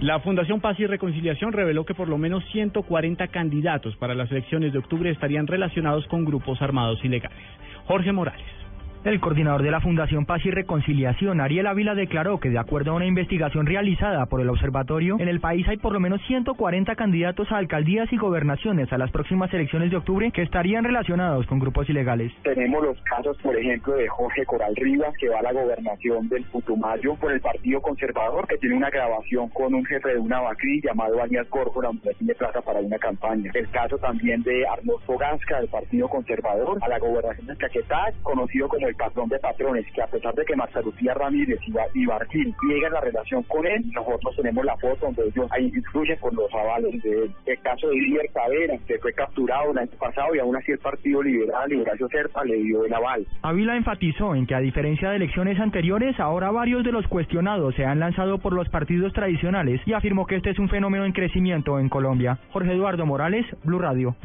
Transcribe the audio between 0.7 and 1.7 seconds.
y Reconciliación